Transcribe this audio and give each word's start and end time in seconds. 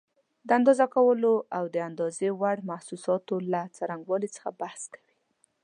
د 0.47 0.49
اندازه 0.59 0.85
کولو 0.95 1.33
او 1.57 1.63
د 1.73 1.77
اندازې 1.89 2.27
وړ 2.39 2.57
محسوساتو 2.69 3.35
له 3.51 3.61
څرنګوالي 3.77 4.29
څخه 4.35 4.49
بحث 4.61 4.81
کوي. 4.93 5.13